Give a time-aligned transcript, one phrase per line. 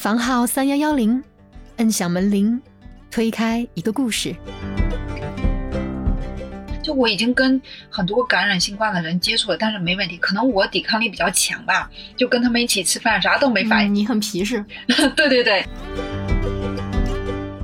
[0.00, 1.22] 房号三幺幺零，
[1.76, 2.58] 摁响门铃，
[3.10, 4.34] 推开一个故事。
[6.82, 7.60] 就我已经跟
[7.90, 13.94] 很多感染新冠的人接触了，但是没问题，可能我抵抗力比较强吧，就跟他们一起吃饭，啥都没反应。
[13.94, 14.64] 你很皮实。
[15.14, 15.62] 对对对。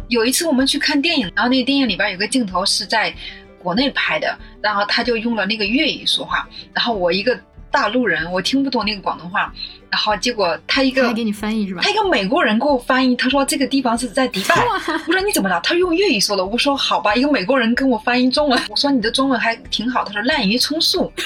[0.09, 3.11] 有一次我们去看电影，然后那个电影里边有个镜头是在
[3.59, 9.51] 国内拍的，然后他就用了那个粤语说话，然后我一个大陆人，我听不懂那个广东话，
[9.91, 11.81] 然后结果他一个他给你翻译是吧？
[11.83, 14.55] 他一个美国人给我翻译，他说这个地方是在迪拜。
[15.07, 15.61] 我说你怎么了？
[15.63, 16.45] 他用粤语说的。
[16.45, 18.61] 我说好吧，一个美国人跟我翻译中文。
[18.69, 20.05] 我说你的中文还挺好。
[20.05, 21.13] 他说滥竽充数。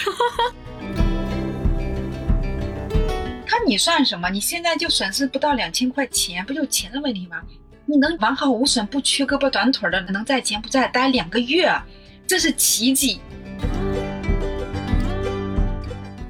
[3.47, 4.29] 他说你算什么？
[4.31, 7.39] 你现在就损失不到两千块钱，不就钱的问题吗？
[7.87, 11.75] 你能完好无损、不缺胳膊短腿的，能在柬埔寨待两个月，
[12.25, 13.21] 这是奇迹。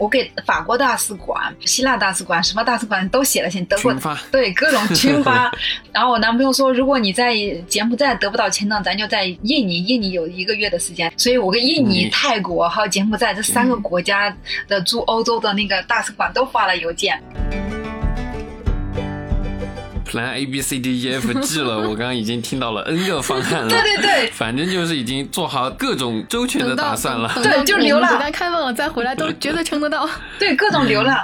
[0.01, 3.95] 我给法国大使馆、希腊大使馆、什么大使馆都写了信，德国
[4.33, 5.53] 对各种群发。
[5.93, 7.37] 然后我男朋友说，如果你在
[7.69, 11.13] 柬埔寨得不到签证，咱就在印尼，印尼有一个月的时间。
[11.19, 14.35] 所以我跟印尼、泰国还有柬埔寨这三个国家
[14.67, 17.23] 的驻欧洲的那个大使馆都发了邮件。
[20.11, 23.69] Plan A B C D E F G 了，我刚刚已经听到了 N 个方案了。
[23.71, 27.33] 对对对，反正就是已经做好各种周全的打算了。
[27.37, 28.19] 对，就流浪。
[28.19, 30.09] 等开放了再回来，都绝对撑得到。
[30.37, 31.17] 对，各种流浪。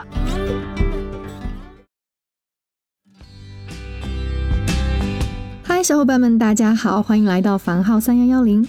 [5.65, 8.65] 嗨，小伙伴们，大家好，欢迎来到房号三幺幺零。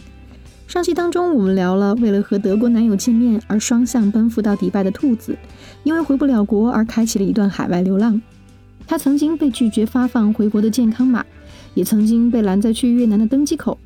[0.68, 5.38] 上期当中，我们聊了为了和德国男友见面而双向奔赴到迪拜的兔子，
[5.84, 8.20] 因为回不了国而开启了一段海外流浪。
[8.88, 11.26] 他曾经被拒绝发放回国的健康码，
[11.74, 13.78] 也曾经被拦在去越南的登机口。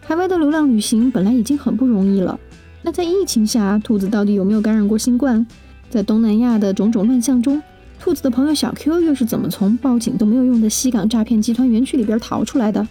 [0.00, 2.40] 海外的流浪旅行本来已经很不容易了，
[2.82, 5.46] 那在疫情下，兔子到底有没有感染过新冠？
[5.90, 7.62] 在东南亚的种种乱象中，
[8.00, 12.86] 兔子的朋友小 Q 又是怎么从报警都没有用的西港诈骗集团园区里边逃出来的？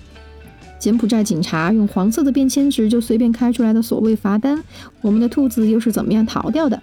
[0.77, 4.63] 柬埔寨警察用黄色的便签纸就随便开出来的所谓罚单，
[5.01, 6.81] 我们的兔子又是怎么样逃掉的？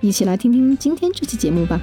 [0.00, 1.80] 一起来听听今天这期节目吧。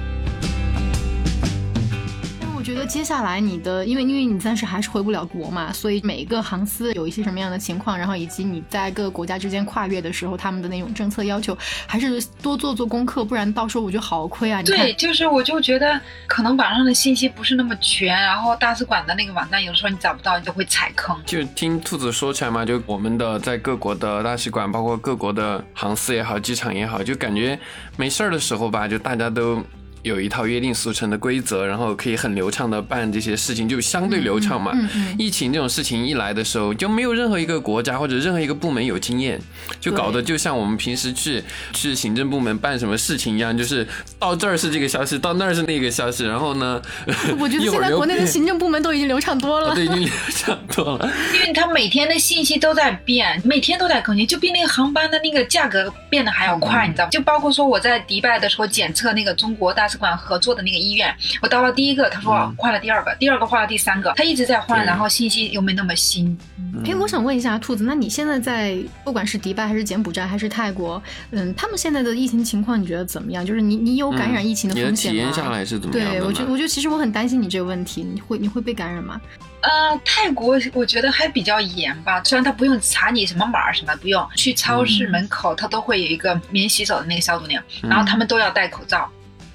[2.72, 14.62] 觉得接下来你的，因为因为你暂时还是回不了国嘛，所以每一个航司有一些什么样的情况，然后以及你在各个国家之间跨越的时候，他们的那种政策要求，还是多做做功课，不然到时候我觉得好亏啊。
[14.62, 21.16] 对，就是我就觉得可能网上的信息不是那么全，然后大使馆的那个网站有的时候你找不到，你就会踩坑。
[21.26, 27.58] 就听兔子说起来嘛，就我们的在各国的大使馆，包括各国的航司也好，机场也好，就感觉
[27.96, 29.60] 没事儿的时候吧，就大家都。
[30.02, 34.72] 有一套约定俗成的规则，然后可以很流畅的办这些事情，就相对流畅嘛。
[35.18, 39.38] 疫情这种事情一来的时候，就没有任何一个国家或者任何一个部门有经验，
[39.78, 41.44] 就搞得就像我们平时去
[41.74, 43.86] 去行政部门办什么事情一样，就是
[44.18, 46.80] 到这儿是这个消息，到那儿是那个消息，然后呢，
[47.38, 57.10] 我觉得 现在国内的行政部门都已经流畅多了， 对，已经流畅多了，因为他每天的信息都在变，每天都在更新，就比那个航班的那个价格变得还要快，你知道吗？
[57.10, 59.89] 就包括说我在迪拜的时候检测那个中国大。
[59.90, 66.38] 使馆合作的那个医院，我到了第一个，他说换了第二个，第二个换了第三个，他一直在换，然后信息又没那么新。
[66.84, 71.02] 哎，我想问一下兔子，那你现在在不管是迪拜还是柬埔寨还是泰国，
[71.32, 73.44] 嗯，他们现在的疫情情况你觉得怎么样？
[73.44, 75.20] 就是你你有感染疫情的风险吗？
[75.20, 76.10] 体验下来是怎么样？
[76.12, 79.20] 对我觉得我觉得其实我很担心你这个问题，你会你会被感染吗？
[79.62, 89.10] 呃，泰国我觉得还比较严吧，虽然他不用查你什么码什么不用，去超市门口他都会有一个免洗手的那个消毒令，然后他们都要戴口罩。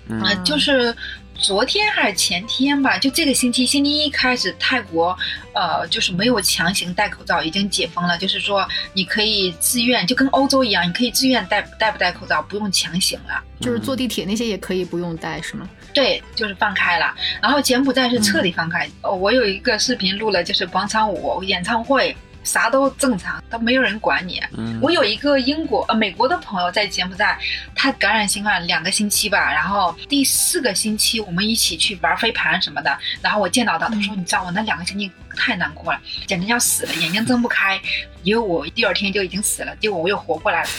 [0.07, 0.95] 嗯，就是
[1.33, 5.17] 昨天还是前天吧，就这个星期星期一开始，泰国
[5.53, 8.17] 呃就是没有强行戴口罩，已经解封了。
[8.17, 13.43] 就是说你可以自愿，就跟欧洲一样，你可以自愿戴戴不戴口罩，不用强行了。
[13.59, 15.67] 就是坐地铁那些也可以不用戴，是吗？
[15.93, 17.13] 对，就是放开了。
[17.41, 18.87] 然后柬埔寨是彻底放开。
[19.01, 22.15] 我有一个视频录了，就是广场舞演唱会。
[22.45, 24.41] 啥都正常，都没有人管你。
[24.79, 27.37] 我有一个英国呃美国的朋友在柬埔寨，
[27.75, 37.81] 他感染新冠两个星期吧，然后第四个星期我们一起去玩飞盘什么的，然后我见到他，他说你知道我那两个星期太难过了，简直要死了，眼睛睁不开，
[38.23, 40.69] 因为我第二天就已经死了，结果我又活过来了。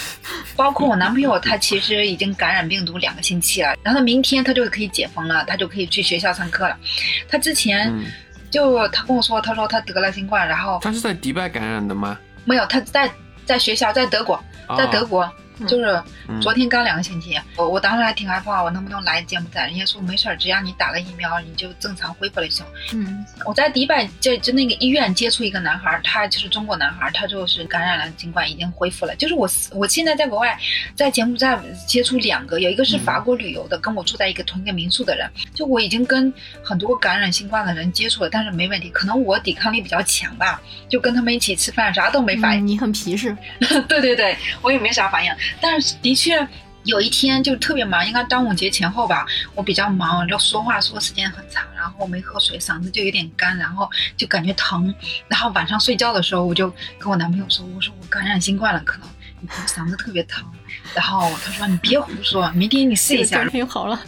[0.55, 6.79] 包括我男朋友，他其实已经感染病毒两个星期了，然后他明天他就可以解封了，他就可以去学校上课了。
[7.29, 7.93] 他之前。
[8.57, 12.19] 就他跟我说，他说他得了新冠，然后他是在迪拜感染的吗？
[12.47, 13.11] 没有，他在
[13.45, 14.43] 在学校，在德国，
[14.79, 15.31] 在德国，
[15.67, 16.03] 就是
[16.41, 19.67] 昨天刚两个星期，我我当时还挺害怕，我能不能来柬埔寨？
[19.67, 22.67] 人家说没事儿，只要你打了疫苗，你就正常恢复了就行。
[22.93, 29.15] 嗯，我在迪拜就就那个医院接触一个男孩，他就是中国男孩，他就是感染了，尽管已经恢复了。
[29.17, 30.59] 就是我我现在在国外，
[30.95, 36.33] 在柬埔寨接触两个，有一个是法国旅游的，跟我住在一个同一个民宿的人，就我已经跟
[36.63, 42.67] 很多感染新冠的人接触了，但是没问题，可能我抵抗力比较强吧，就跟他们一起吃饭，啥都没反应。
[42.67, 43.37] 你很皮实，
[43.89, 45.33] 对对对，我也没啥反应。
[45.61, 46.47] 但是的确
[46.85, 54.95] 有一天就特别忙，应该端午节前后吧，我比较忙，就说话说时间很长，然后没喝水，嗓子就有点干，然后就感觉疼，
[55.29, 59.09] 然后晚上睡觉的时候我就跟我男朋友说，我说我感染新冠了，可能
[59.67, 60.45] 嗓子特别疼，
[60.95, 64.01] 然后他说你别胡说，明天你试一下，第二天好了，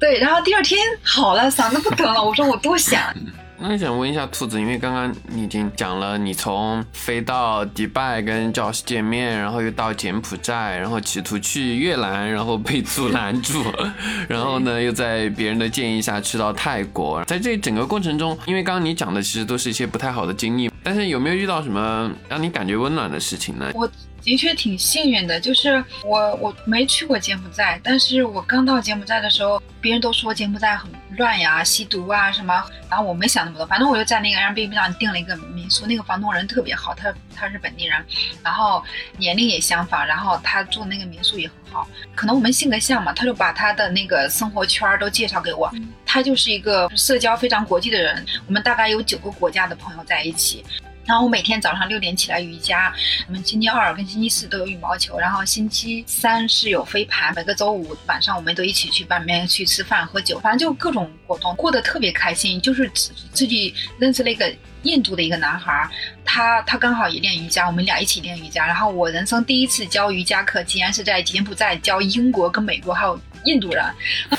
[0.00, 3.14] 对，然后第二天好了，嗓子不疼了，我说我多想。
[3.60, 13.62] 那想问一下兔子，因为刚刚你已经讲了，你从飞到迪拜跟教师见面，然后又到柬埔寨，然后企图去越南，然后被阻拦住，
[14.28, 23.70] 然后呢又在别人的建议下去到泰国，在这整个过程中，因为刚刚你讲的其实都是一些不太好的经历，但是有没有遇到什么让你感觉温暖的事情呢？
[23.74, 23.90] 我。
[24.22, 38.04] 的确挺幸运的，就是我我没去过柬埔寨，但是我刚到柬埔寨的时候，别人都说柬埔寨很乱呀，吸毒啊什么，然后我没想那么多，反正我就在那个 Airbnb 上订了一个民宿，那个房东人特别好，他他是本地人，
[38.42, 38.84] 然后
[39.16, 45.72] 年龄也相仿，然后他住那个民宿也很好，可能我们性格像嘛，他就把他的那个生活圈都介绍给我，
[46.04, 50.64] 他就是一个社交非常国际的人，我们大概有九个国家的朋友在一起。
[51.08, 52.94] 然后我每天早上六点起来瑜伽，
[53.26, 62.60] 我们星期二跟星期四都有羽毛球，然后星期三是有飞盘，每个周五晚上我们都一起去外面去吃饭喝酒，反正就各种活动，过得特别开心。
[62.60, 65.88] 就是自自己认识了一个印度的一个男孩，
[66.26, 68.66] 他他刚好也练瑜伽，我们俩一起练瑜伽。
[68.66, 73.84] 然后我人生第一次教瑜伽课，竟然是在柬埔寨教英国跟美国还有印度人，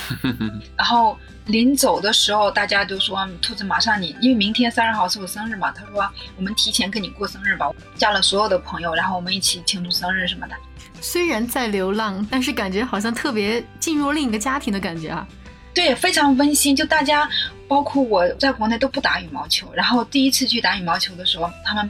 [0.78, 1.18] 然后。
[1.50, 6.08] 临走的时候，大家都说兔子马上你，因为明天三十号是我生日嘛，他说
[6.38, 7.68] 我们提前跟你过生日吧，
[7.98, 10.54] 加了所有的朋友，然后我们一起庆祝生日什么的。
[11.02, 15.28] 虽然在流浪，但是感觉好像特别进入另一个家庭的感觉啊。
[15.74, 16.76] 对，非常温馨。
[16.76, 17.28] 就大家，
[17.68, 21.90] 包括我在国内都不打羽毛球，然后第一次去打羽毛球的时候，他们。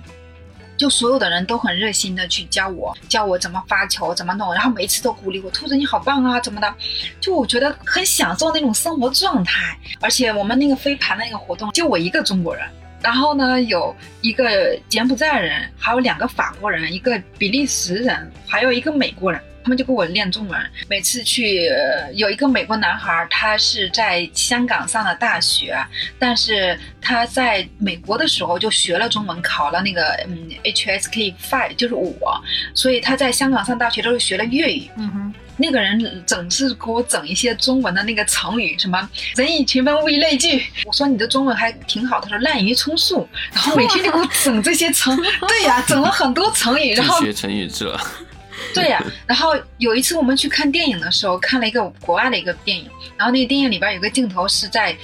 [0.79, 6.73] 就所有的人都很热心的去教我，教我怎么发球，怎么弄，然后每一次都鼓励我，兔子你好棒啊，怎么的？
[7.19, 9.77] 就我觉得很享受那种生活状态。
[9.99, 12.65] 而且我们那个飞盘的那个活动，就我一个中国人，
[13.03, 19.41] 然后呢有一个柬埔寨人，还有两个法国人，一个比利时人，还有一个美国人。
[19.69, 20.59] 他们就给我练中文。
[20.87, 21.69] 每次去，
[22.15, 25.77] 有一个美国男孩，他是在香港上的大学，
[26.17, 32.19] 但是他在美国的时候就学了中文，考了那个嗯 HSK Five，就是五，
[32.73, 34.89] 所以他在香港上大学的时候学了粤语。
[34.97, 40.65] 嗯哼，那个人总是给我整一些中文的那个成语，什么人以群分，物以类聚。
[40.87, 45.15] 我说你的中文还挺好，他说滥竽充数，然后每天就给我整这些成，
[45.47, 47.95] 对呀，整了很多成语，然后学成语这。
[48.73, 54.95] 对呀，然后有一次我们去看电影的时候，看了一个国外的一个电影，然后那个电影里边有个镜头是在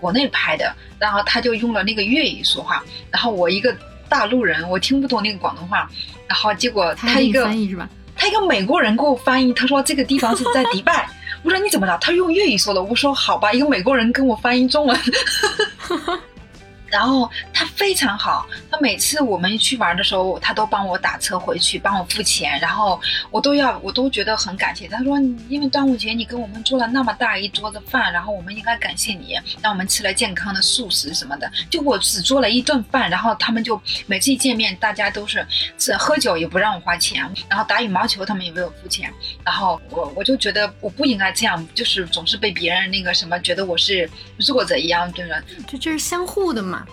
[0.00, 3.74] 国内拍的，然后他就用了那个粤语说话，然后我一个
[4.08, 5.88] 大陆人，我听不懂那个广东话，
[6.26, 7.88] 然后结果他一个翻译是吧？
[8.16, 11.08] 他一个美国人给我翻译，他说这个地方是在迪拜，
[11.42, 11.98] 我说你怎么了？
[12.00, 14.98] 他用粤语说的，我说好吧，一个美国人跟我翻译中文。
[16.94, 23.00] 然后他非常好，他每次我们去玩的时候，他都帮我打车回去，帮我付钱，然后
[23.32, 24.86] 我都要，我都觉得很感谢。
[24.86, 31.50] 他说，因为端午节你给我们做了那么大一桌子饭，然后我们应该感谢你，让我们吃了健康的素食什么的。
[31.68, 35.44] 就我只做了一顿饭，然后他们就每次一见面，大家都是
[35.76, 39.12] 是喝酒也不让我花钱，然后打羽毛球他们也没有付钱，
[39.44, 45.42] 然后我我就觉得我不应该这样，就是总是被别人那个什么觉得我是弱者一样，对吧？
[45.66, 46.83] 这这是相互的嘛。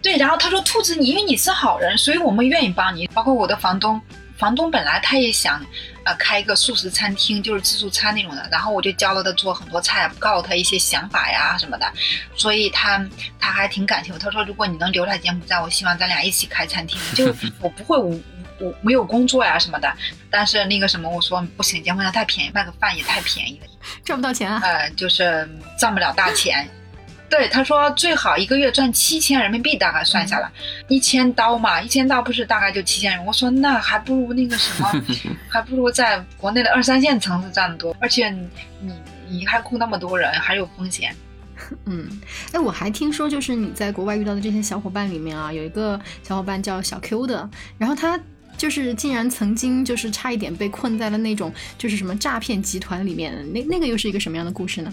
[0.00, 3.06] 对，然后他说：“兔子，你因为你是好人，所以我们愿意帮你。
[3.08, 4.00] 包括我的房东，
[4.36, 5.60] 房东本来他也想，
[6.04, 8.48] 呃，开一个素食餐厅，就是自助餐那种的。
[8.50, 11.92] 然后我就教了他做很多菜，告诉他一些想法呀什么的。
[12.36, 13.04] 所以他
[13.40, 14.18] 他还挺感谢我。
[14.18, 16.98] 他说，如果你能留在柬埔寨，我希望咱俩一起开餐厅。
[17.14, 18.16] 就 我不会，我
[18.60, 19.92] 我没有工作呀什么的。
[20.30, 23.66] 但是那个什么，我说不行，柬埔寨太便宜，卖个饭也太便宜了，
[24.04, 24.60] 赚不到钱啊。
[24.62, 26.68] 呃，就是赚不了大钱。”
[27.30, 30.50] 对，他说最好一个月赚七千人民币，大概算下来，
[30.88, 33.24] 一千刀嘛，一千刀不是大概就七千人？
[33.26, 35.04] 我说那还不如那个什么，
[35.48, 38.30] 还不如在国内的二三线城市赚的多，而且
[38.80, 38.92] 你
[39.28, 41.14] 你还雇那么多人，还有风险。
[41.84, 42.08] 嗯，
[42.52, 48.18] 哎，我还听说，就是你在国外遇到的这些小伙伴里面啊，有一个小伙伴叫小 Q 的，然后他
[48.56, 54.90] 就是竟然曾经就是差一点被困在了那种就是什么诈骗集团里面，那那个又是一个什么样的故事呢？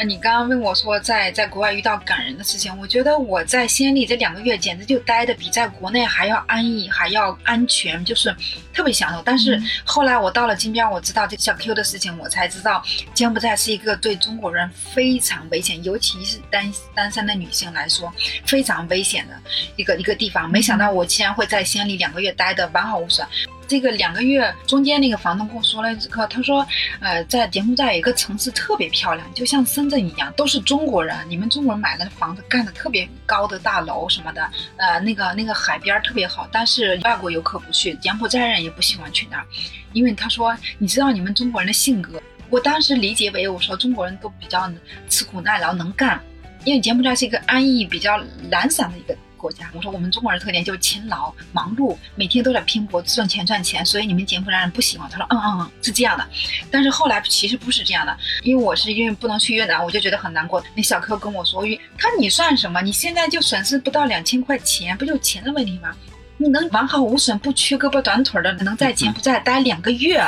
[0.00, 8.34] 呃，你刚刚问我说在在国外遇到感人的事情，我觉得我在西安里这两个月简直就待的比在国内还要安逸，还要安全，就是
[8.72, 9.20] 特别享受。
[9.22, 18.10] 但是后来我到了金边，我知道这小 Q 的事情，我才知道柬埔寨是一个对中国人非常危险，尤其是单单身的女性来说
[18.46, 19.34] 非常危险的
[19.76, 20.50] 一个一个地方。
[20.50, 23.26] 没想到我竟然会在西安里两个月待的完好无损。
[23.70, 26.66] 这个两个月中间，那个房东跟我说了一个，他说，
[26.98, 31.16] 呃，在柬埔寨有一个城市特别漂亮，就像深圳一样，都是中国人。
[31.28, 39.46] 你们中国人买的房子干的特别高的大楼什么的，呃，那个那个海边特别好，但是外国游客不去，柬埔寨人也不喜欢去那儿，
[39.92, 44.68] 因为他说，你知道你们中国人的性格，我当时理解为我说中国人都比较
[45.08, 46.20] 吃苦耐劳能干，
[46.64, 49.16] 因为柬埔寨是一个安逸、比较懒散的一个。
[49.40, 55.08] 国家，我说我们中国人的特点就是勤劳、忙碌，每天都在拼搏赚钱赚钱，所以你们柬埔寨人不喜欢。
[55.08, 56.28] 他说，嗯嗯嗯，是这样的。
[56.70, 60.62] 但是后来其实不是这样的，因为我是因为不能去越南，我就觉得很难过。
[60.74, 61.64] 那小柯跟我说，
[61.96, 62.82] 他说你算什么？
[62.82, 65.96] 你现在就损失不到两千块钱，不就钱的问题吗？
[66.36, 70.22] 你能完好无损、不缺胳膊短腿的，能在柬埔寨待两个月，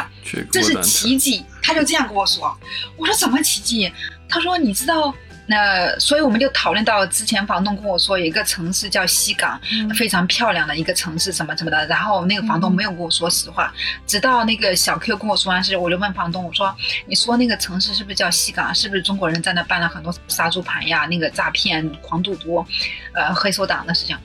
[0.51, 1.45] 这是奇迹。
[1.63, 2.57] 他就这样跟我说。
[2.97, 3.93] 我说什么奇迹？
[4.29, 5.15] 他说你知道。
[5.53, 9.61] 那所以我们就讨论到之前房东跟我说有一个城市叫西港，
[9.95, 11.87] 非常漂亮的一个城市什么什么的。
[11.89, 13.71] 然后那个房东没有跟我说实话，
[14.07, 16.75] 直到那个小 Q 跟我说完事，我就问房东我说
[17.07, 18.75] ：“你说那个城市是不是叫西港？
[18.75, 22.65] 是不是中国人在那办了很多杀猪盘呀、那个诈骗、狂赌毒，
[23.13, 24.17] 呃，黑手党的事情？”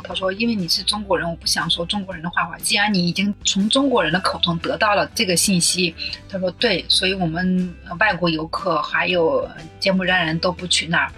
[0.00, 2.56] 他说：“因为你是中国人，我不想说中国人的坏话。
[2.58, 5.94] 既然你已经从中国人的口中得到了这个信息，
[6.28, 11.12] 他说对，所以我们外国游客还有柬埔寨人都不去那儿，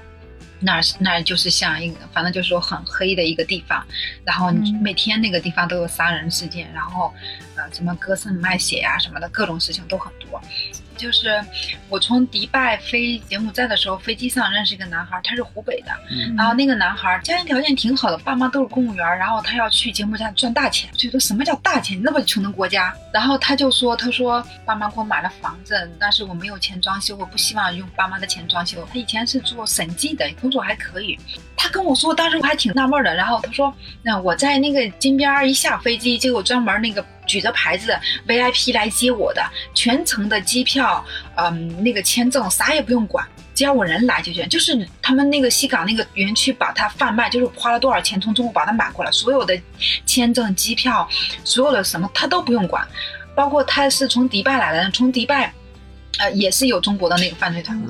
[0.60, 3.84] 那儿那儿就是像一个，反正就是说很黑的一个地方。
[4.24, 4.50] 然后
[4.80, 7.12] 每天那个地方都有杀人事件，然后
[7.56, 10.40] 呃，什么割肾卖血呀什么的，各种事情都很多。”
[10.96, 11.42] 就是
[11.88, 15.92] 我从迪拜飞柬埔寨的时候，飞机上认识一个男孩，他是湖北的，
[16.36, 22.00] 然后那个男孩家庭条件挺好的，爸妈都是公务员，然后他要去柬埔寨赚大钱，就说什么叫大钱？
[22.02, 28.86] 那么穷的国家，然后他就说，他说爸妈给我买了房子，但是我没有钱装修，我不希望用爸妈的钱装修。
[28.92, 31.18] 他以前是做审计的，工作还可以。
[31.56, 33.14] 他跟我说，当时我还挺纳闷的。
[33.14, 37.04] 然后他说，那我在那个金边一下飞机，结果专门那个。
[37.26, 39.42] 举着牌子 VIP 来接我的，
[39.74, 41.04] 全程的机票，
[41.36, 44.48] 嗯，那个签证啥也不用管，只要我人来就行。
[44.48, 49.58] 就是他们那个西港那个园区把它贩卖，就是花了多少钱从中国把它买过来，所有的
[50.06, 51.08] 签证、机票，
[51.44, 52.86] 所有的什么他都不用管，
[53.34, 55.52] 包括他是从迪拜来的，从迪拜，
[56.18, 57.86] 呃，也是有中国的那个犯罪团伙。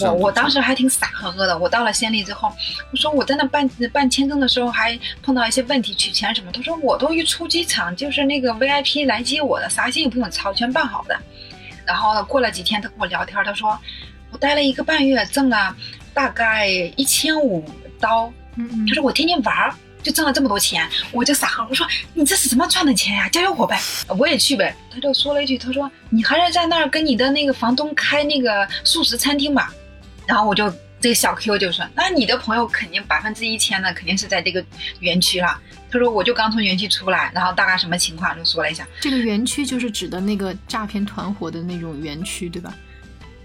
[0.00, 1.58] 我我当时还挺傻呵呵的。
[1.58, 2.50] 我到了先例之后，
[2.92, 6.50] 我说我在那办办签证的时候还碰到一些问题，取钱什么。
[6.52, 11.18] 他说我都一出机场就是那个 VIP 来接我的，啥心也不用操，全办好的。
[11.84, 13.78] 然后过了几天，他跟我聊天，他说
[14.30, 15.76] 我待了一个半月，挣了
[16.14, 17.64] 大概一千五
[18.00, 18.32] 刀。
[18.88, 19.74] 他说我天天玩。
[20.04, 21.66] 就挣了这么多钱，我就傻了。
[21.68, 23.28] 我说你这是怎么赚的钱呀？
[23.30, 23.80] 加油伙呗，
[24.18, 24.76] 我也去呗。
[24.92, 29.72] 他就说了一句，他说你还是在那儿跟你的那个房东开那个素食餐厅吧。
[30.26, 34.64] 然后我就这个小 Q 就说，那你的朋友肯定百分之一千的肯定是在这个
[35.00, 35.58] 园区了。
[35.90, 38.86] 他说我就刚从园区出来，然后大概什么情况就说了一下。
[39.00, 42.74] 这个园区就是指的那个诈骗团伙的那种园区，对吧？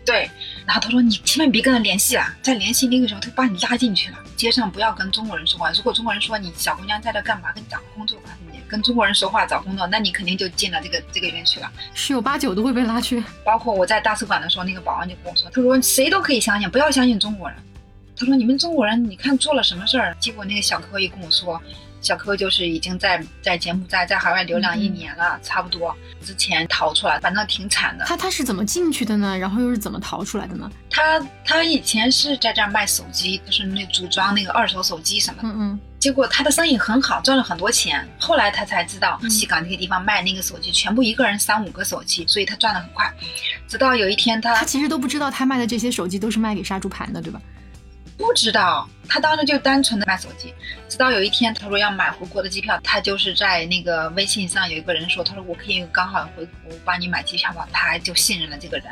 [0.09, 0.27] 对，
[0.65, 4.17] 然后他说你千万别跟他联系了，再联系那个时候他把你拉进去了。
[4.35, 13.23] 街上不要跟中国人说话，如果中国人说你小姑娘在这干嘛，跟你找工作吧，你跟中国人说话找工作，那你肯定就进了这个这个园区了，十有八九都会被拉去。
[13.45, 17.55] 包括我在大使馆的时候，那个保安就跟我说，他说谁都可以相信，不要相信中国人。
[18.17, 20.15] 他说你们中国人，你看做了什么事儿？
[20.19, 21.61] 结果那个小哥一跟我说。
[22.01, 28.05] 小柯就是已经在在柬埔寨在海外流浪一年了，差不多之前逃出来，反正挺惨的。
[28.05, 29.37] 他他是怎么进去的呢？
[29.37, 30.69] 然后又是怎么逃出来的呢？
[30.89, 35.49] 他他以前是在这儿卖手机，就是那组装那个二手手机什么的。
[35.49, 35.79] 嗯嗯。
[35.99, 38.07] 结果他的生意很好，赚了很多钱。
[38.17, 43.13] 后来他才知道西港那个地方卖那个手机，全部一个人三五个手机，所以他赚的很快。
[43.67, 47.41] 直到有一天他他其实都不知道他卖的这些手机都是卖给杀猪盘的，对吧？
[48.19, 50.53] 不知道，他当时就单纯的卖手机。
[50.89, 58.87] 直到有一天，他说要买回国的机票，他就是在那个微信上有一个人说，他说我可以刚好回国帮你买机票吧，他就信任了这个人。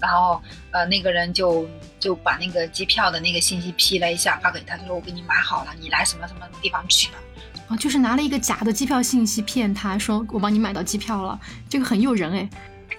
[0.00, 0.42] 然后，
[0.72, 1.68] 呃，那个人就
[2.00, 7.18] 就把那个机票的那个信息 P 了一下发给他，他说我给你买好了，你来什么什么地方去吧。
[7.68, 11.38] 啊，就是拿了一个假的机票信息骗他说我帮你买到机票了，
[11.68, 12.48] 这个很诱人哎。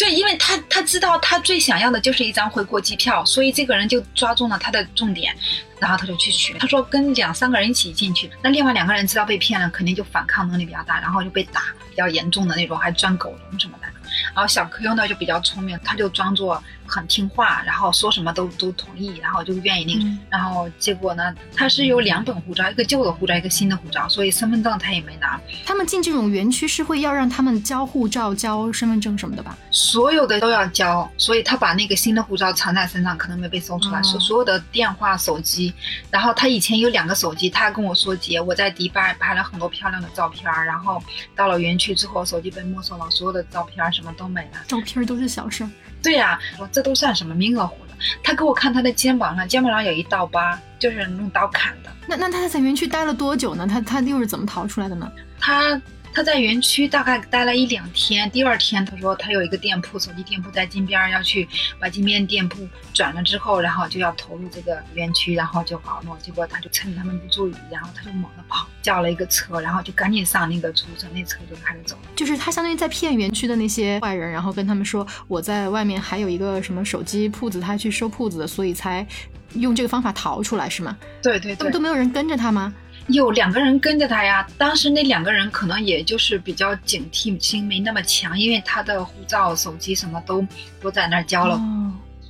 [0.01, 5.31] 对，因为他他知道他最想要的就是一张回国机票，所以这个人就抓住了他的重点，
[5.79, 6.57] 然后他就去取。
[6.57, 13.85] 他说跟两三个人一起进去，那另外两个人知道被骗了，肯定就反抗能力比较大，然后就被打比较严重的那种，还钻狗笼什么的。
[14.33, 20.17] 然后小柯呢就比较聪明，他就装作很听话，然后说什么都都同意，然后就愿意那个。
[20.29, 25.39] 然后结果呢，他是有两本护照，一个旧的护照，一个新的护照，所以身份证他也没拿。
[25.65, 29.57] 他们进这种园区是会要让他们交护照、交身份证什么的吧？
[29.71, 34.03] 所有的都要交，所以他把那个新的护照藏在身上，可能没被搜出来。
[34.03, 35.73] 所所有的电话、手机，
[36.09, 41.01] 然后他以前有两个手机，他跟我说姐，我在迪拜拍了很多漂亮的照片，然后
[41.35, 44.59] 到了园区之后，手机被没收了，所有的照片什么都没了。
[44.67, 45.65] 照片都是小事。
[46.01, 47.93] 对呀，我这都算什么名额户的？
[48.23, 51.91] 他给我看他的肩膀上，肩膀上有一道疤，就是用刀砍的。
[52.07, 53.67] 那那他在园区待了多久呢？
[53.67, 55.11] 他他又是怎么逃出来的呢？
[55.39, 55.79] 他。
[56.13, 61.47] 他在园区大概待了一两天，第二天他说他有一个店铺，手机店铺在金边，要去
[61.79, 66.17] 把金边店铺转了之后，然后就要投入这个园区，然后就跑了。
[66.21, 72.01] 结果他就趁他们不注意，然后他就猛地跑，叫了一个车，然后就赶紧上那个出租车，那车就开始走了。
[72.15, 79.05] 就是他相当于在骗园区的那些坏人，然后跟他们说我在外面还有一个什么手机铺子，他去收铺子的，所以才
[79.53, 80.97] 用这个方法逃出来，是吗？
[81.23, 81.71] 对对对。
[81.71, 82.73] 都没有人跟着他吗？
[83.07, 90.45] 有两个人跟着他呀，当时那两个人可能也就是比较警惕心没那么强，因为他的护照、手机什么都
[90.79, 91.59] 都在那儿交了，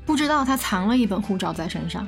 [0.05, 2.07] 不知道他藏了一本护照在身上。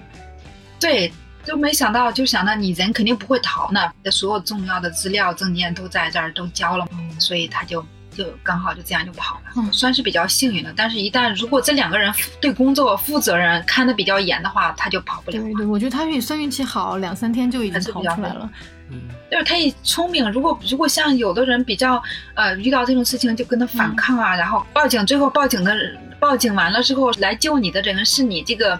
[0.80, 1.12] 对，
[1.44, 6.88] 就没想到，就想到你人肯定不会逃呢，所有重要的资料、证件都在这儿都交了，
[7.20, 7.86] 所以他就。
[8.14, 10.74] 就刚好就这样就跑了，嗯算是比较幸运的。
[10.76, 15.42] 但是，一旦如果这两个人对工作负责任、看得比较严的话，他就跑不了。
[15.42, 18.50] 对对，我觉得他运算运气好，两三天就已经跑出来了。
[18.90, 19.02] 嗯，
[19.32, 20.30] 就是他也聪明。
[20.32, 22.02] 如果如果像有的人比较
[22.36, 25.76] 呃遇到这种事情就跟他反抗啊，然后报警，最后报警的
[26.20, 28.80] 报警完了之后来救你的人是你这个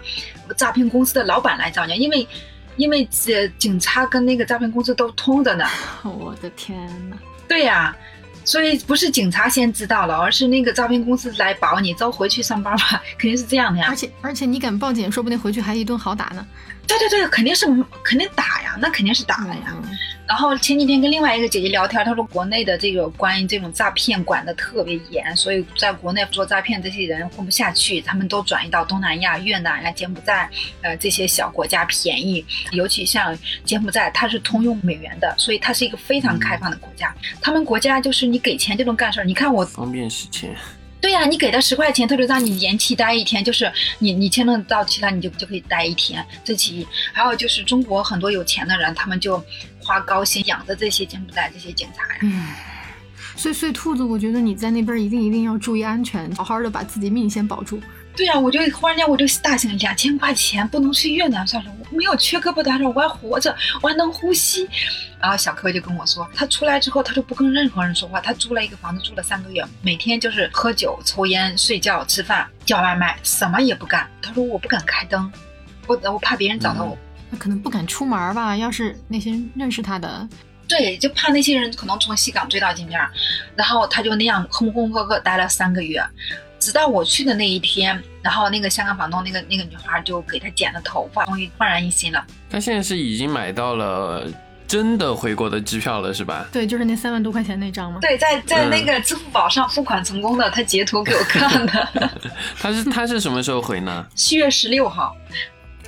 [0.56, 2.28] 诈骗公司的老板来找你，因为
[2.76, 5.64] 因为这警察跟那个诈骗公司都通着呢。
[6.04, 7.16] 我的天呐！
[7.48, 7.96] 对呀。
[8.44, 13.86] 所以不是警察先知道了，而是那个诈骗公司来保你，走回去上班吧， 肯定是这样的呀。
[13.88, 16.46] 而且而且你敢报警，说不定回去还一顿好打呢。
[16.86, 17.66] 对对对，肯定是
[18.02, 19.74] 肯定打呀，那肯定是打了呀。
[20.26, 30.48] 然后前几天跟另外一个姐姐聊天，她说国内的这个关于这种诈骗管的特别严，所以在国内做诈骗这些人混不下去，他们都转移到东南亚、越南呀、柬埔寨，
[30.80, 32.44] 呃这些小国家便宜。
[32.72, 37.14] 尤其像柬埔寨，它是通用美元的，所以它是一个非常开放的国家。
[37.40, 39.24] 他们国家就是你给钱就能干事儿。
[39.24, 40.54] 你看我方便使钱。
[41.04, 46.24] 对呀，你给他十块钱，他就让你延期待一天，就是你你签证到期了，你就就可以待一天。
[46.42, 49.36] 这其一，还有就是中国很多有钱的人，他们就
[49.78, 52.20] 花高薪养着这些柬埔寨这些警察呀。
[52.22, 52.46] 嗯，
[53.36, 57.78] 所以所以兔子，我觉得你在那边一定一定要注意安全，好好的把自己命先保住。
[58.16, 64.68] 对呀，我就忽然间我就大醒，两千块钱不能去越南算了，我没有缺胳膊断腿，我还活着，我还能呼吸。
[65.20, 74.08] 然后小柯就跟我说，他出来之后他就不跟任何人说话，他租了一个房子住了三个月，每天就是喝酒、抽烟、睡觉、吃饭、叫外卖，什么也不干。
[74.22, 75.32] 他说我不敢开灯，
[75.88, 76.96] 我我怕别人找到我。
[77.32, 78.56] 他可能不敢出门吧？
[78.56, 80.28] 要是那些认识他的，
[80.68, 83.00] 对，就怕那些人可能从西港追到金边，
[83.56, 86.00] 然后他就那样浑浑噩噩待了三个月。
[86.64, 92.24] 直到我去的那一天，然后那个香港房东那个那个女孩就给他剪了头发，终于焕然一新了。
[92.48, 94.26] 他现在是已经买到了
[94.66, 96.46] 真的回国的机票了，是吧？
[96.50, 97.98] 对，就是那三万多块钱那张吗？
[98.00, 102.10] 对，在在那个支付宝上付款成功的，他截图给我看的。
[102.58, 104.06] 他是他是什么时候回呢？
[104.14, 105.14] 七月十六号。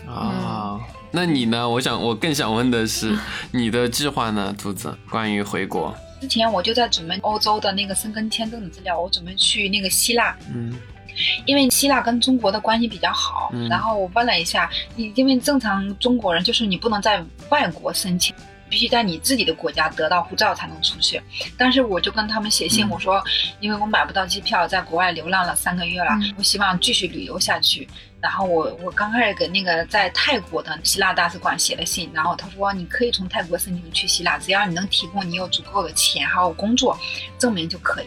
[0.07, 0.79] 啊，
[1.11, 1.67] 那你呢？
[1.67, 3.17] 我想我更想问的是
[3.51, 5.97] 你的计划呢，兔子，关于回国。
[6.21, 10.75] 之前我就在准备欧洲的那个申根签证的资料，我准备去那个希腊，嗯，
[11.45, 18.35] 因为希腊跟中国的关系比较好，然后我问了一下，因为正常中国人就是你不能在外国申请。
[18.69, 21.21] 必须在你自己的国家得到护照才能出去，
[21.57, 23.23] 但是我就跟他们写信，我说，
[23.61, 27.89] 因为我买不到机票，在国外流浪了三个月了，我希望继续旅游下去。
[28.21, 36.99] 然后我我刚开始给那个在泰国的希腊大使馆写了信，然后他说你可以从泰国申请去希腊，只要你能提供你有足够的钱还有工作
[37.39, 38.07] 证明就可以。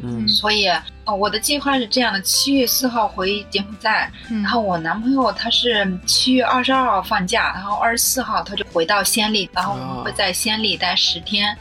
[0.00, 0.68] 嗯，所以，
[1.04, 11.56] 哦，我的计划是这样的：七月四号回柬埔寨，然后我男朋友他是七月二十二号放假，然后二十四号他就回到暹粒，然后我们会在暹粒待十天，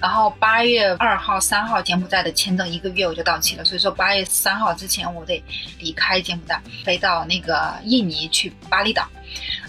[0.00, 5.42] 然后八月二号、三号柬埔寨的签证一个月我就到期了，所以说八月三号之前我得
[5.78, 9.06] 离开柬埔寨，飞到那个印尼去巴厘岛，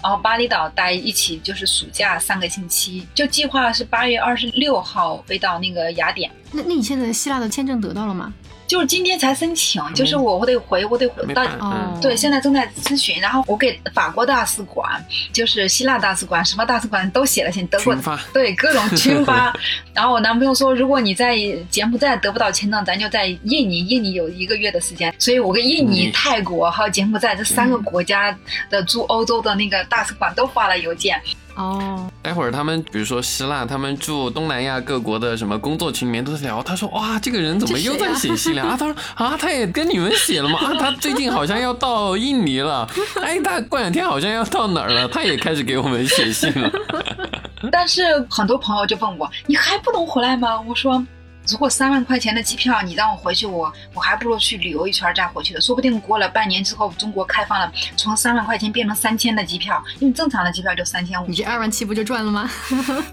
[0.01, 6.31] 然后巴厘岛待一起就是暑假三个星期，就计划是八月二十六号飞到那个雅典。
[6.51, 8.33] 那那你现在希腊的签证得到了吗？
[8.71, 11.43] 就是今天才申请，就是我我得回，我得回到。
[11.59, 14.89] 嗯，对，现在正在咨询，然后我给法国大使馆、
[15.33, 17.93] 就是希腊大使馆、什么大使馆都写了信，德国
[18.31, 19.53] 对各种群发。
[19.93, 21.35] 然后我男朋友说，如果你在
[21.69, 25.13] 柬埔寨得不到签证，咱就在印尼，印尼有一个月的时间。
[25.19, 28.33] 所以我跟印尼、泰国还有柬埔寨这三个国家
[28.69, 31.21] 的驻欧洲的那个大使馆都发了邮件。
[31.61, 36.63] 哦，待会儿他们比如说希腊，他们驻东南亚各国的什么工作群里面都在聊。
[36.63, 40.57] 他说：“哇，这个人怎么又在写信了 啊？”他说：“啊，他也跟你们写了吗？
[40.65, 42.89] 啊，他最近好像要到印尼了。
[43.21, 45.07] 哎，他过两天好像要到哪儿了？
[45.07, 46.71] 他也开始给我们写信了。
[47.71, 51.05] ”但是很多朋友就问我：“你还不能回来吗？”我说。
[51.47, 55.61] 如果三万块钱的机票，你让我回去，我我还不如去旅游一圈再回去的。
[55.61, 61.27] 说不定过了半年之后，中国开放了，从三万块钱变成三千的机票，因为正常的机票就三千五。
[61.27, 62.49] 你这二万七不就赚了吗？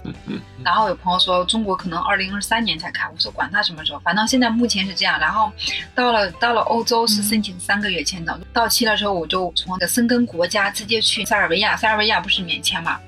[0.63, 5.19] 然后有朋友说中国可能二零二三年才开，我说管他什么时候，反正现在目前是这样。
[5.19, 5.51] 然后
[5.95, 12.99] 到了到了欧洲是申请三个月签证，到期的时候我就从那个申根国家直接去塞尔维亚，塞尔维亚不是免签嘛？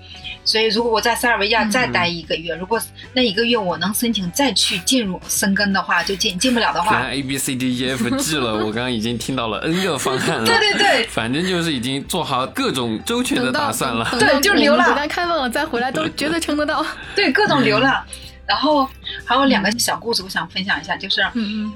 [0.43, 2.81] 所以，如果我在塞尔维亚再待一个月，如果
[3.13, 8.55] 那一个月我能申请再去进入生根的话，就进进不了的话，A B C D E F G 了。
[8.55, 10.45] 我刚刚已经听到了 N 个方案了。
[10.45, 14.07] 对对对，反正就是已经做好各种周全的打算了。
[14.19, 16.85] 对，就流浪，等待开放了再回来都绝对撑得到。
[17.15, 18.03] 对，各种流浪。
[18.47, 18.89] 然后
[19.25, 21.21] 还有两个小故事，我想分享一下，就是，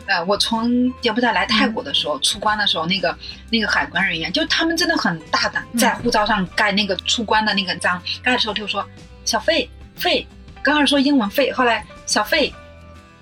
[0.08, 3.18] 呃，我从柬埔寨来泰国的时候，出关的时候，那个
[3.50, 8.86] 那个海关人员，就他们真的很大胆，在护照上盖那个出关的那个章，盖的时候就说
[9.24, 10.28] 小费费，
[10.62, 12.54] 刚开始说英文费，后来小费，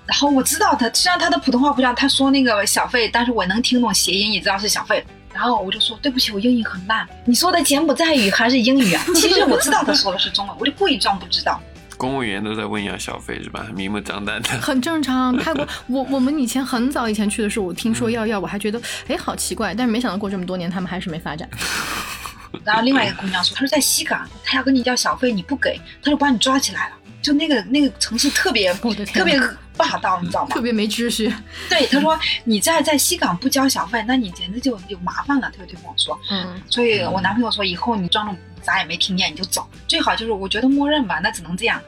[0.06, 9.04] 然后我知道他，虽然他的普通话不像他说那个小费，但是我能听懂谐音，也知道是小费，然后我就说对不起，我英语很烂，你说的柬埔寨语还是英语啊？
[9.14, 11.60] 其实我知道他说的是中文，我就故意装不知道。
[11.96, 13.66] 公务员都在问要小费是吧？
[13.74, 15.36] 明目张胆的， 很正常。
[15.38, 21.48] 泰国，我我们以前很早以前去的时候，我听说要要，我还觉得哎好奇怪，但是没想到过这么多年，他们还是没发展。
[22.64, 26.94] 然后另外一个姑娘说，她说在西港，她要跟你要小费，你不给，她就把你抓起来了。
[27.20, 29.40] 就那个那个城市特别特别
[29.76, 30.48] 霸道，你知道吗？
[30.50, 31.32] 特别没秩序。
[31.68, 35.50] 对，他说你在在西港不交小费，那你简直就有麻烦了。
[35.56, 41.80] 他就跟我说，嗯，所以我男朋友说以后你装作啥也没听见你就走，最好就是我觉得默认吧，那只能这样。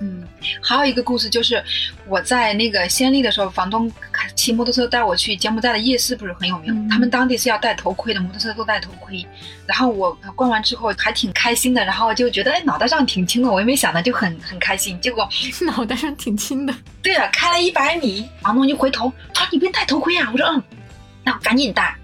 [0.00, 0.22] 嗯，
[0.60, 1.62] 还有一个故事就是
[2.06, 3.90] 我在那个暹粒的时候，房东
[4.34, 6.88] 骑摩托车带我去柬埔寨的夜市，不是很有名。
[6.88, 9.24] 他们当地是要戴头盔的，摩托车都戴头盔。
[9.66, 15.00] 然后我逛完之后还挺开心的，然后就觉得哎脑袋上挺轻的，我也没想到就很很开心。
[15.00, 15.28] 结果
[15.66, 16.74] 脑袋上挺轻的。
[17.02, 20.62] 对了，开了一百米，房东就回头他说你别戴头盔啊，我说嗯，
[21.22, 21.96] 那我赶紧戴。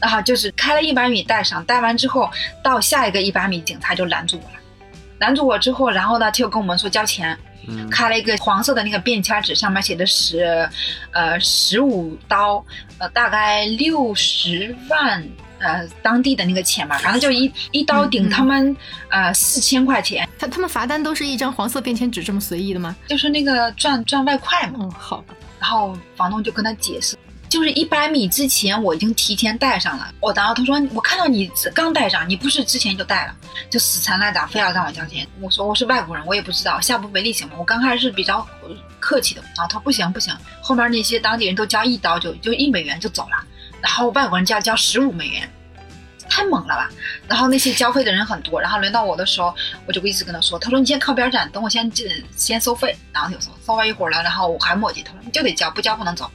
[0.00, 2.30] 然后就是开了一百米戴上，戴完之后
[2.62, 4.56] 到下一个一百米，警察就拦住我了。
[5.24, 7.34] 拦住我之后，然后呢，就跟我们说交钱，
[7.90, 10.68] 开了一个黄色的那个便签纸，上面写的是，
[11.12, 12.62] 呃，十五刀，
[12.98, 15.26] 呃，大概六十万，
[15.60, 18.76] 呃，当地的那个钱吧，反正就一一刀顶他们，
[19.08, 20.28] 呃，四千块钱。
[20.38, 22.94] 他他们罚单都是一张黄色便签纸这么随意的吗？
[23.06, 24.80] 就是那个赚赚外快嘛。
[24.80, 25.24] 嗯，好。
[25.58, 27.16] 然后房东就跟他解释。
[27.54, 33.36] 就是一百米之前我已经提前带上了，我然后他说我看到你刚带上，你不是之前就带了，
[33.70, 35.24] 就死缠烂打非要让我交钱。
[35.40, 37.54] 我说我是外国人，我也不知道下不为例行吗？
[37.56, 38.44] 我刚开始是比较
[38.98, 43.46] 客气的，然后他说不行不行，后面那些当地人都交一刀就就一美元就走了，
[43.80, 45.48] 然后外国人就要交十五美元，
[46.28, 46.90] 太猛了吧？
[47.28, 49.54] 然后那些交费的人很多，然后轮到我的时候，
[49.86, 56.28] 我就一直跟他说，他说你先靠边站，等我先进先收费，然后就说收完一会儿了，然后我还磨叽，他说你就得交，不交不能走。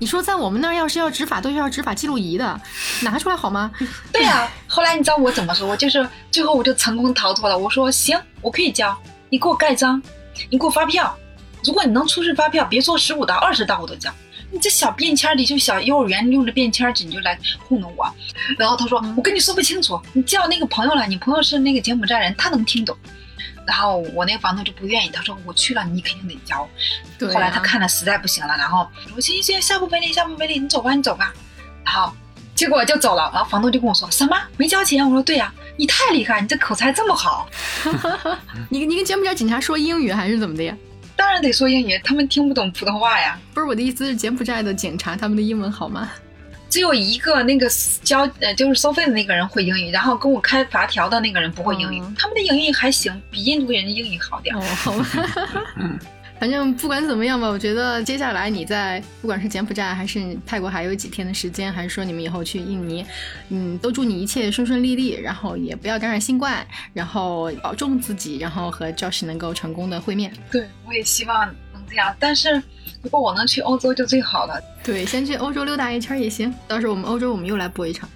[0.00, 2.60] 你说在我们那儿要是要执法，都要执法记录仪的，
[3.02, 3.70] 拿出来好吗？
[4.12, 4.48] 对呀。
[4.66, 5.66] 后来你知道我怎么说？
[5.66, 7.58] 我就是最后我就成功逃脱了。
[7.58, 8.96] 我说行，我可以交，
[9.28, 10.00] 你给我盖章，
[10.50, 11.16] 你给我发票。
[11.64, 14.08] 如果你能出示发票，别说十五到、二十刀我都交。
[14.50, 18.06] 你这小便签儿里就小幼儿园用的便签纸，你就来糊弄我。
[18.56, 22.96] 然后他说我跟你说不清楚，你叫那个朋友了，你朋友是那个柬埔寨人，他能听懂。
[23.68, 26.66] 然后我那个房东就不愿意，他说我去了，你肯定得交。
[27.30, 31.34] 后来他看了实在不行了，然后我说行行行，下不为例，下不为例，你走吧，你走吧。
[31.84, 32.10] 然后
[32.54, 33.30] 结果就走了。
[33.34, 35.04] 然后房东就跟我说什么没交钱？
[35.04, 37.46] 我说对呀，你太厉害，你这口才这么好。
[38.70, 40.74] 你 你跟柬埔寨警察说英语还是怎么的呀？
[41.14, 43.38] 当然得说英语，他们听不懂普通话呀。
[43.52, 46.08] 不是我的意思是柬埔寨的警察他们的英文好吗？
[46.78, 47.68] 只有一个那个
[48.04, 52.00] 交呃就是收费的那个人会英语，然后跟我开罚条的那个人不会英语。
[52.16, 54.54] 他们的英语还行，比印度人的英语好点。
[54.54, 55.04] 哦，好吧。
[56.38, 63.04] 反正不管怎么样吧，我觉得接下来你在不管是柬埔寨还是泰国还有几天的时间，还是说你们以后去印尼，
[63.48, 66.64] 嗯，都祝你一切顺顺利利，然后也不要感染新冠，
[66.94, 70.32] 然后保重自己，然后和 Josh 能够成功的会面。
[70.48, 72.14] 对，我也希望能这样。
[72.20, 72.62] 但是
[73.02, 74.62] 如果我能去欧洲就最好了。
[74.82, 76.52] 对，先去欧洲溜达一圈也行。
[76.66, 78.08] 到时候我们欧洲我们又来播一场。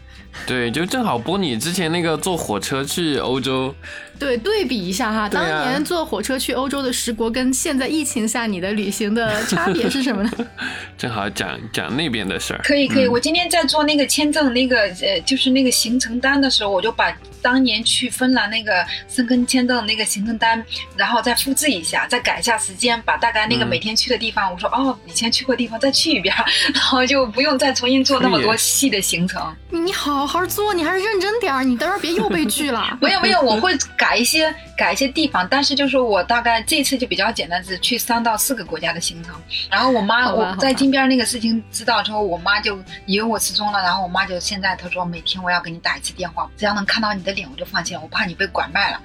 [0.46, 3.74] 对，就正好播你之前那个坐火车去欧洲。
[4.18, 10.30] 对，对比一下哈，当年坐火车去欧洲的十国，跟现在疫情下你的旅行的差别是什么呢？
[10.96, 12.60] 正好讲讲那边的事儿。
[12.62, 13.08] 可以，可以。
[13.08, 20.64] 我今天在做那个签证那个呃，就是那个行程单的时候，我就把当年去芬兰那个申根签证那个行程单，
[20.96, 26.32] 然后再复制一下，再改一下时间，把大概那个每天去的地方，我说哦，以前去过地方再去一遍，
[26.72, 29.54] 然后就不用再重新做那么多细的行程。
[29.68, 32.96] 你好好做，你还是认真点儿，你到时候别又被拒了。
[33.02, 34.12] 没有没有，我会改。
[34.22, 39.34] 一些改一些地方，但是就是我大概这次就比较简单，只去三到四个国家的行程。
[39.68, 43.82] 然后我妈我在金边那个事情知道之后，我妈就以为我失踪了。
[43.82, 49.00] 然后我妈就现在她说每天我要给你打一次电话，只要能看到你的脸我就放心，我怕你被拐卖了。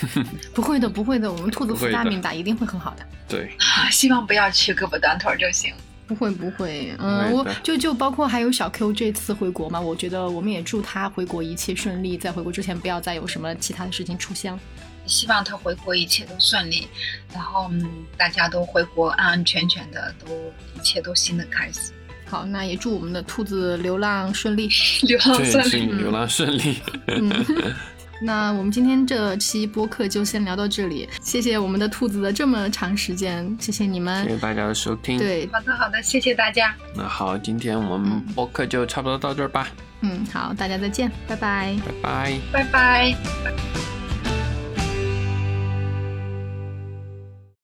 [0.54, 3.04] 不会的，不会的，我们兔子福大命大，一定会很好的。
[3.28, 3.54] 对，
[3.90, 5.74] 希望不要去胳膊短腿就行。
[6.06, 14.58] 不会不会，嗯，我就就包括还有小 Q 这次回国嘛，我觉得我们也祝他回国一切顺利，在回国之前不要再有什么其他的事情出现了。
[15.06, 16.88] 希望他回国一切都顺利，
[17.32, 20.34] 然后嗯，大家都回国安安全全的，都
[20.74, 21.92] 一切都新的开始。
[22.26, 24.68] 好，那也祝我们的兔子流浪顺利，
[25.04, 26.78] 流浪顺利，流浪顺利。
[28.22, 35.18] 那我们今天这期播客就先聊到这里，谢谢我们的兔子的这么长时间，谢谢你们，谢谢大家的收听。
[35.18, 36.74] 对，好的好的，谢谢大家。
[36.94, 39.68] 那好，今天我们播客就差不多到这儿吧。
[40.00, 44.03] 嗯，好，大家再见，拜拜，拜拜，拜拜。